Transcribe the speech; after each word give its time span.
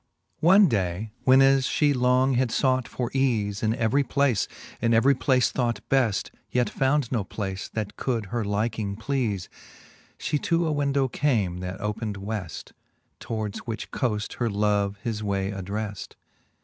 VII. 0.41 0.45
One 0.47 0.67
day, 0.67 1.11
when 1.25 1.43
as 1.43 1.67
fhe 1.67 1.93
long 1.95 2.33
had 2.33 2.51
fought 2.51 2.87
for 2.87 3.11
eafe 3.11 3.61
In 3.61 3.75
every 3.75 4.03
place, 4.03 4.47
and 4.81 4.95
every 4.95 5.13
place 5.13 5.51
thought 5.51 5.79
beft, 5.91 6.31
Yet 6.49 6.71
found 6.71 7.11
no 7.11 7.23
place 7.23 7.69
that 7.75 7.97
could 7.97 8.25
her 8.33 8.43
liking 8.43 8.95
pleale, 8.95 9.47
She 10.17 10.39
to 10.39 10.65
a 10.65 10.71
window 10.71 11.07
came, 11.07 11.59
that 11.59 11.79
opened 11.79 12.17
Weft, 12.17 12.73
Towards 13.19 13.59
which 13.67 13.91
coaft 13.91 14.37
her 14.39 14.49
love 14.49 14.97
his 15.03 15.21
way 15.21 15.51
addreft. 15.51 16.15